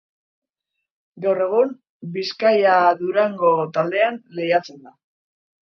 [1.25, 1.75] Gaur egun
[2.17, 4.99] Bizkaia-Durango taldean lehiatzen da.